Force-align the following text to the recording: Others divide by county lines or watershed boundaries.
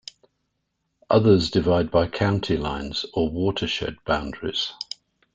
Others 1.11 1.51
divide 1.51 1.91
by 1.91 2.07
county 2.07 2.57
lines 2.57 3.05
or 3.13 3.29
watershed 3.29 3.97
boundaries. 4.03 4.73